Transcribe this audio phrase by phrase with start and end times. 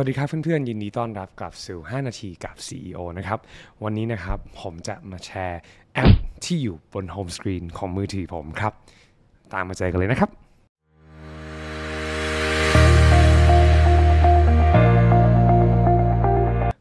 [0.00, 3.38] วัสดีครับเพื่อนๆ ยินดีต้อนรับกลับสู่ 5 นาทีกับ CEO นะครับ
[3.84, 5.60] วันนี้นะครับผมจะมาแชร์
[5.94, 6.10] แอป
[6.44, 8.72] ที่อยู่บน home screen ของมือถือผมครับ
[9.52, 10.45] ตามมาเจอกันเลยนะครับ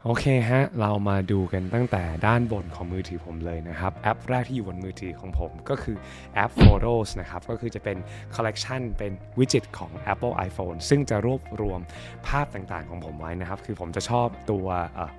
[0.08, 5.98] โอเคฮะ เรามาดูกันตั้งแต่ด้านบนของมือถือผมเลยนะครับ แอปแรกที่อยู่บนมือถือของผมก็คือ
[6.36, 7.98] แอป Photos นะครับ ก็คือจะเป็น
[8.36, 11.80] คอลเลกชันเป็น widget ของ Apple iPhone ซึ่งจะรวบรวม
[12.28, 14.68] ภาพต่างๆของผมไว้นะครับ คือผมจะชอบตัว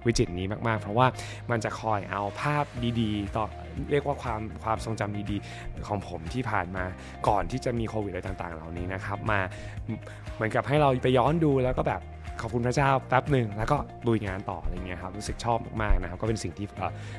[0.06, 1.06] วิจิตนี้มากๆ เพราะว่า
[1.50, 2.64] มันจะคอยเอาภาพ
[3.00, 3.46] ดีๆเขา
[3.90, 6.84] เรียกว่าความความทรงจำดีๆของผมที่ผ่านมา
[7.28, 9.40] ก่อนที่จะมีโควิดอะไรต่างๆ เหล่านี้นะครับ มา
[10.34, 12.02] เหมือนกับให้เราไปย้อนดูแล้วก็แบบ
[12.40, 13.76] ขอบคุณพระเจ้าแป๊บหนึ่งแล้วก็
[14.06, 16.66] ลุยงานต่ออะไรเงี้ยครับรู้สึกชอบมากๆนะครับก็เป็นสิ่งที่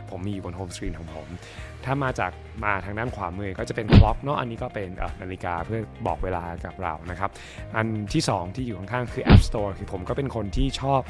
[0.10, 1.28] ผมมีอยู่บน home screen ของผม
[1.86, 2.32] ถ้ามาจาก
[2.64, 4.90] มาทางด้านขวามือก็จะเป็น clock เนาะอันนี้ก็เป็น
[5.22, 7.30] นาฬิกาเพื่อบอกเวลากับเรานะครับ
[7.76, 11.02] อันที่ 2 ที่อยู่ข้างๆคือ App Store คือผมก็เป็นคนที่ชอบ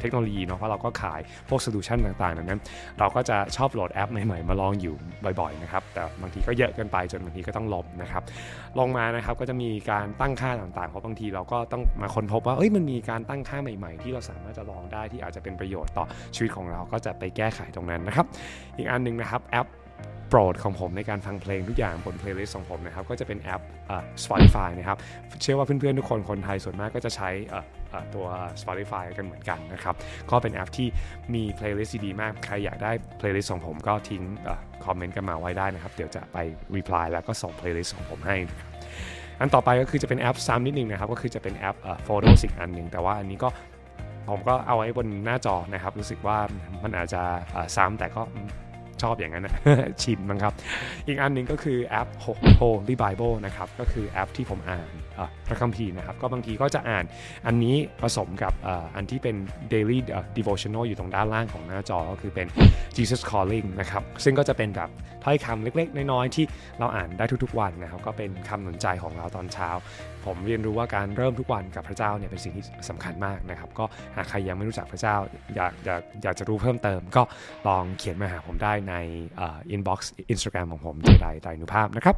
[0.00, 2.60] เทคโนโลยีเนาะเพราะเราก็ขายพวก solution ต่างๆดังนั้น
[2.98, 4.94] เราก็จะชอบโหลดแอปใหม่ๆ มาลองอยู่
[5.40, 8.22] บ่อยๆนะครับแต่บางทีก็เยอะเกินไปจนบางทีก็ต้องลบนะครับ
[8.78, 16.04] ลงมานะครับก็จะมีการตั้งค่าต่างๆเพราะบางทีเราก็ต้องมาค้นพบว่าเอ้ยมันมีการตั้งค่าใหม่ๆ ที่เราสามารถจะลองได้ที่อาจจะเป็นประโยชน์ต่อ
[16.34, 18.26] ชีวิตของเราก็จะไปแก้ไขตรงนั้นนะครับ
[18.76, 19.66] อีกอันหนึ่งนะครับแอป
[20.28, 23.62] โปรดของผมในการฟังเพลงทุกอย่างบนเพลย์ลิสต์ของผมนะครับก็จะเป็นแอป
[24.24, 24.98] Spotify นะครับ
[25.42, 27.30] เชื่อว่าเพื่อนๆทุกคนคนไทยส่วนมากก็จะใช้
[28.14, 28.26] ตัว
[28.62, 29.94] Spotify กันเหมือนกันนะครับ
[30.30, 30.88] ก็เป็นแอปที่
[31.34, 34.22] มีเพลย์ลิสต์ดีมาก ใครอยากได้เพลย์ลิสต์ของผมก็ทิ้ง
[34.84, 36.36] คอมเมนต์กันมาไว้ได้นะครับ เดี๋ยวจะไป
[36.76, 38.68] reply แล้วก็ส่งเพลย์ลิสต์ของผมให้นะครับ
[39.40, 43.48] อันต่อไปก็คือจะเป็นแอปซ้ำนิดนึงนะครับ ก็คือจะเป็นแอปโฟโต้สิกอันหนึ่งแต่ว่าอันนี้ก็
[44.30, 46.38] ผมก็เอาไว้บนหน้าจอนะครับ รู้สึกว่า
[46.82, 47.22] มันอาจจะ
[47.76, 48.22] ซ้ำแต่ก็
[49.02, 49.54] ชอบอย่างนั้นนะ
[50.02, 50.52] ชินมั้งครับ
[51.06, 52.08] อีกอันหนึ่งก็คือแอป
[52.60, 54.88] Holy Bible นะครับก็คือแอปที่ผมอ่าน
[55.46, 57.04] พระคัมภีร์นะครับ ก็บางทีก็จะอ่าน
[57.46, 58.52] อันนี้ผสมกับ
[58.96, 59.36] อันที่เป็น
[59.72, 59.98] daily
[60.36, 62.46] devotional อยู่ตรงด้านล่างของหน้าจอก็คือเป็น
[62.96, 64.90] Jesus Calling นะครับ ซึ่งก็จะเป็นแบบ
[65.24, 66.44] ถ้อยคำเล็กๆ น้อยๆ ที่
[66.78, 69.68] เราอ่านได้ทุกๆวันนะครับ ก็เป็นคำหนุนใจของเราตอนเช้า
[70.28, 73.84] ผมเรียนรู้ว่าการเริ่มทุกวันกับพระเจ้าเนี่ยเป็นสิ่งที่สำคัญมากนะครับ ก็
[74.16, 75.16] หากใครยังไม่รู้จักพระเจ้า
[75.56, 77.22] อยากอยากอยากจะรู้เพิ่มเติม ก็
[77.68, 78.94] ลองเขียนมาหาผมได้ใน
[79.38, 82.16] อินบ็อกซ์อินสตาแกรมของผมเจไดไตรนุภาพนะครับ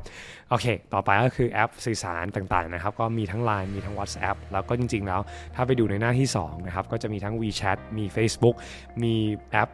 [0.50, 5.20] โอเค ต่อไปก็คือแอปสื่อสารต่างๆนะครับ ก็มีทั้ง Line มีทั้ง WhatsApp แล้วก็จริง ๆ แล้ว
[5.54, 8.56] ถ้าไปดูในหน้าที่2นะครับก็จะมีทั้ง WeChat มี Facebook
[9.02, 9.14] มี
[9.52, 9.68] แอป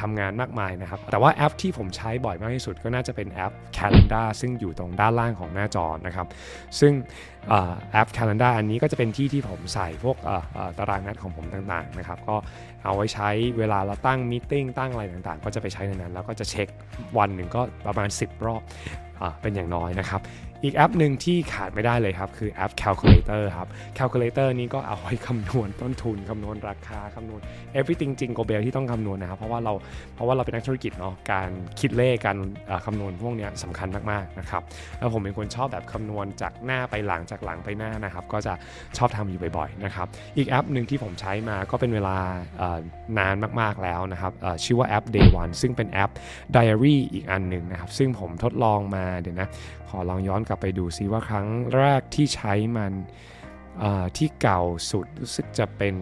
[0.00, 6.26] ทำงานมากมายนะครับ แต่ว่าแอปที่ผมใช้บ่อยมากที่สุดก็น่าจะเป็นแอป Calendar ซึ่งอยู่ตรงด้านล่างของหน้าจอนะครับ
[6.80, 6.92] ซึ่ง
[7.92, 10.16] แอป Calendar อันนี้ก็จะเป็นที่ที่ผมใส่พวก
[10.78, 12.36] ตารางนัดของผมต่างๆนะครับก็
[12.84, 13.28] เอาไว้ใช้
[13.58, 16.68] เวลาเราตั้งมิ팅ตั้งอะไรต่างๆ ก็จะไปใช้ในนั้น แล้วก็จะเช็ค
[17.18, 18.62] วันหนึ่งก็ประมาณ 10 รอบ
[19.42, 20.20] เป็นอย่างน้อยนะครับ
[20.64, 23.68] อีกแอปหนึ่งที่ขาดไม่ได้เลยครับ คือแอป Calculator ครับ
[23.98, 27.40] Calculator นี้ก็เอาไว้คำนวณต้นทุนคำนวณราคาคำนวณ
[27.78, 29.72] everything จริงโกเบลที่ต้องคำนวณนะครับเพราะว่าเรา
[30.14, 31.48] เพราะว่าเราเป็นนักธุรกิจเนาะการ
[31.80, 32.38] คิดเลขการ
[32.86, 34.62] คำนวณพวกนี้สำคัญมากๆนะครับ
[34.98, 38.54] แล้วผมเป็นคนชอบแบบคำนวณจากหน้าไปหลังจากหลังไปหน้านะครับ ก็จะ
[38.98, 40.06] ชอบทำอยู่บ่อยๆนะครับ
[40.36, 42.16] อีกแอปหนึ่งที่ผมใช้มาก็เป็นเวลา
[43.18, 44.32] นานมากๆแล้วนะครับ
[44.64, 46.10] ชื่อว่าแอป Day One ซึ่งเป็นแอป
[46.56, 49.48] Diary อีกอันหนึ่งนะครับซึ่งผมทดลองมาเดี๋ยวนะ
[49.90, 51.46] ขอลองย้อนกลับไปดูซิว่าครั้ง
[51.76, 52.92] แรกที่ใช้มัน
[54.16, 55.94] ที่เก่าสุดรู้สึกจะเป็น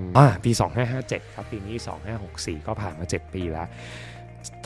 [0.45, 0.51] ปี
[0.93, 1.77] 2557 ครับปีนี้
[2.21, 3.69] 2564 ก็ผ่านมา 7 ปีแล้ว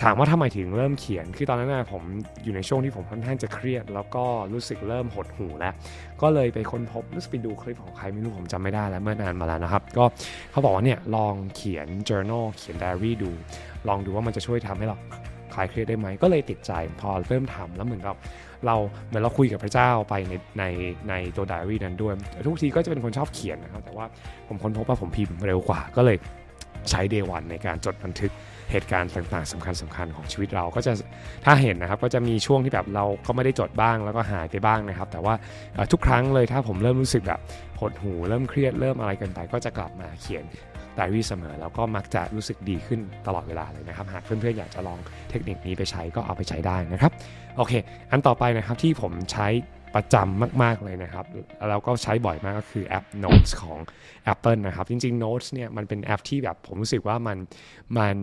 [0.02, 2.02] ถามว่าทำไมถึงเริ่มเขียน คือตอนนั้นนะผม
[2.44, 5.74] อยู่ในช่วงที่ผมค่อนข้างจะเครียด แล้วก็รู้สึกเริ่มหดหูแล้ว
[6.22, 10.04] ก็เลยไปค้นพบรู้สึกไปดูคลิปของใครไม่รู้ผมจำไม่ได้แล้วเมื่อนานมาแล้วนะครับ ก็
[10.50, 13.30] เขาบอกว่าเนี่ยลองเขียน journal เขียน diary ดู
[13.88, 14.96] ลองดูว่ามันจะช่วยทำให้เรา
[15.54, 18.16] คลายเครียดได้ไหมก็เลยติดใจพอเริ่มทำแล้วเหมือนกับ
[18.66, 18.76] เรา
[19.06, 20.64] เหมือนเราคุยกับพระเจ้าไปในใน
[21.08, 22.14] ในตัวไดอารี่นั้นด้วย
[22.46, 24.06] ทุกทีก็จะเป็นคนชอบเขียนนะครับ แต่ว่า
[24.48, 26.16] ผมค้นพบว่าผมพิมพ์เร็วกว่าก็เลย
[26.90, 28.32] ใช้เดวันในการจดบันทึก
[28.70, 30.92] เหตุการณ์ต่างๆสำคัญสำคัญของชีวิตเราก็จะ
[31.44, 35.34] ถ้าเห็นนะครับก็จะมีช่วงที่แบบเราก็ไม่ได้จดบ้างแล้วก็หายไปบ้างนะครับ แต่ว่า
[35.92, 37.40] ทุกครั้งเลยถ้าผมเริ่มรู้สึกแบบ
[37.80, 40.44] หดหูเริ่มเครียดเริ่มอะไรกันไปก็จะกลับมาเขียน
[40.98, 44.98] ไดอารี่เสมอ แล้วก็มักจะรู้สึกดีขึ้นตลอดเวลาเลยนะครับ หากเพื่อนๆอยากจะลอง
[45.30, 47.12] เทคนิคนี้ไปใช้ก็เอาไปใช้ได้นะครับ
[47.56, 47.72] โอเค
[48.10, 49.46] อันต่อไปนะครับที่ผมใช้
[49.94, 51.24] ประจำมาก ๆ เลยนะครับ
[51.68, 53.78] แล้วก็ใช้บ่อยมากก็คือแอป Notes ของ
[54.32, 57.38] Apple นะครับ จริง ๆ Notes เนี่ยมันเป็นแอปที่แบบผมรู้สึกว่ามัน
[57.98, 58.16] มัน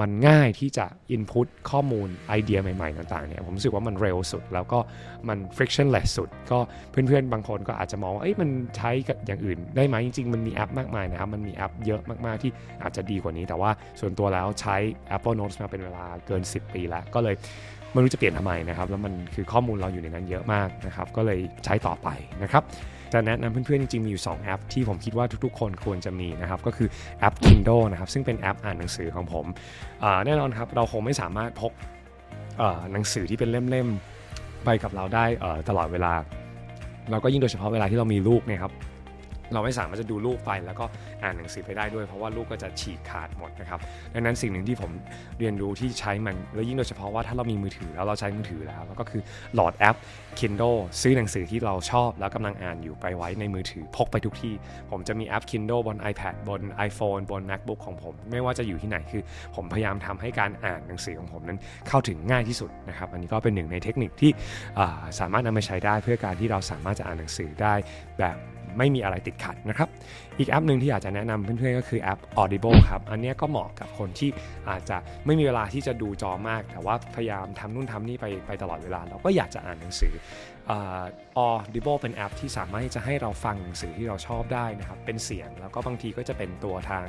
[0.00, 0.86] มันง่ายที่จะ
[1.16, 4.78] input ข้อมูลไอเดียใหม่ ๆ ต่าง ๆ เนี่ย ผมรู้สึกว่ามันเร็วสุด แล้วก็
[5.28, 6.58] มัน frictionless สุด ก็
[6.90, 12.52] เพื่อนๆ บางคนก็อาจจะมองว่าเอ้ยมันใช้กับอย่างอื่นได้ไหมจริง ๆ มันมีแอปมากมายนะครับ มันมีแอปเยอะมากๆ ที่
[12.82, 13.70] อาจจะดีกว่านี้ แต่ว่า
[14.00, 14.76] ส่วนตัวแล้วใช้
[15.16, 17.36] Apple Notes มาเป็นเวลาเกิน 10 ปีแล้วก็เลย
[17.94, 22.08] ไม่รู้จะเปลี่ยนทำไมนะครับ แล้วมันคือข้อมูลเราอยู่ในนั้นเยอะมากนะครับก็เลยใช้ต่อไป
[22.42, 22.62] นะครับ
[23.12, 26.88] จะแนะนำเพื่อนๆจริงๆมีอยู่ 2 แอปที่ผมคิดว่าทุกๆ คนควรจะมีนะครับก็คือ
[27.18, 29.46] แอป Kindle นะครับซึ่งเป็นแอปอ่านหนังสือของผม
[30.26, 31.72] แน่นอนครับเราคงไม่สามารถพก
[32.92, 35.24] หนังสือที่เป็นเล่มๆไปกับเราได้
[35.68, 36.12] ตลอดเวลา
[37.10, 38.72] เราก็ยิ่งโดยเฉพาะเวลาที่เรามีลูกนะครับ
[39.54, 40.84] เราไม่สามารถจะดูลูกไปแล้วก็
[41.22, 43.80] อ่านหนังสือไปได้ด้วย เพราะว่าลูกก็จะฉีกขาดหมดนะครับ
[44.14, 44.90] ดังนั้นสิ่งหนึ่งที่ผม
[45.38, 49.22] เรียนรู้ที่ใช้มันแล้วยิ่งโดยเฉพาะว่าถ้าเรามีมือถือแล้วเราใช้มือถือแล้วก็คือ
[49.54, 49.96] โหลดแอป
[50.40, 54.54] Kindle ซื้อหนังสือที่เราชอบแล้วกำลังอ่านอยู่ไปไว้ในมือถือพกไปทุกที่
[54.90, 59.22] ผมจะมีแอป Kindle บน iPad บน iPhone บน MacBook ของผม ไม่ว่าจะอยู่ที่ไหนคือ
[59.56, 61.58] ผมพยายามทำให้การอ่านหนังสือของผมนั้น
[61.88, 64.30] เข้าถึงง่ายที่สุดนะครับอันนี้ก็เป็นหนึ่งในเทคนิคที่
[65.20, 67.74] สามารถนำมาใช้ได้เพื่อการที่เราสามารถจะอ่านหนังสือได้
[68.18, 68.36] แบบ
[68.78, 69.88] ไม่มีอะไรติดขัดนะครับ
[70.38, 74.30] อีกแอปหนึ่งที่อยากจะแนะนำเพื่อนๆก็คือแอป Audible ครับ อันนี้ก็เหมาะกับคนที่
[74.70, 74.96] อาจจะ
[75.26, 80.14] ไม่มีเวลาที่จะดูจอมาก แต่ว่าพยายามทำนู่นทำนี่ไปไปตลอดเวลา เราก็อยากจะอ่านหนังสือ
[81.46, 87.04] Audible เป็นแอปที่สามารถที่จะให้เราฟังหนังสือที่เราชอบได้นะครับ เป็นเสียงแล้วก็บางทีก็จะเป็นตัวทาง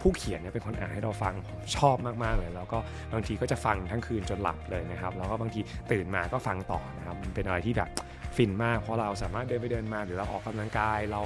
[0.00, 2.78] ผู้เขียนเนี่ยเป็นคนอ่านให้เราฟังผมชอบมากๆเลย แล้วก็
[3.12, 5.60] บางทีก็จะฟังทั้งคืนจนหลับเลยนะครับ แล้วก็บางที
[5.92, 7.90] ตื่นมาก็ฟังต่อนะครับ มันเป็นอะไรที่แบบ
[8.36, 11.20] ฟินมากเพราะเราสามารถเดินไปเดินมาหรือเราออกกำลังกาย เรา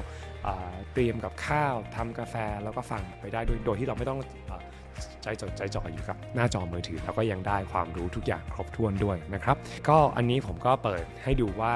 [0.92, 2.34] เตรียมกับข้าวทำกาแฟ
[2.64, 4.18] แล้วก็ฟังไปได้โดยที่เราไม่ต้อง
[5.22, 9.56] ใจจดใจจ่ออยู่กับหน้าจอมือถือ แล้วก็ยังได้ความรู้ทุกอย่างครบถ้วนด้วยนะครับ
[9.88, 11.74] ก็อันนี้ผมก็เปิดให้ดูว่า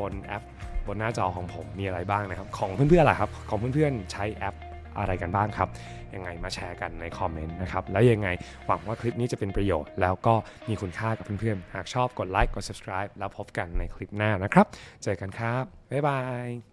[0.00, 0.42] บนแอป
[0.86, 4.54] บนหน้าจอของผมมีอะไรบ้างนะครับ ของเพื่อนๆล่ะครับ ของเพื่อนๆใช้แอป
[4.98, 5.68] อะไรกันบ้างครับ
[6.14, 8.28] ยังไงมาแชร์กันในคอมเมนต์นะครับ แล้วยังไง
[8.66, 10.34] หวังว่าคลิปนี้จะเป็นประโยชน์ แล้วก็
[10.68, 14.66] มีคุณค่ากับเพื่อนๆ หากชอบกดไลค์กด subscribe แล้วพบกันในคลิปหน้านะครับ
[15.02, 16.71] เจอกันครับ บ๊ายบาย